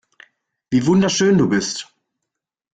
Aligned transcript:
Wie 0.71 0.83
wunderschön 0.87 1.37
du 1.37 1.47
bist. 1.47 1.93